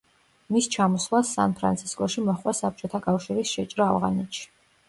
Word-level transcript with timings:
მის 0.53 0.67
ჩამოსვლას 0.75 1.33
სან-ფრანცისკოში 1.37 2.23
მოჰყვა 2.31 2.57
საბჭოთა 2.63 3.03
კავშირის 3.09 3.55
შეჭრა 3.59 3.89
ავღანეთში. 3.93 4.53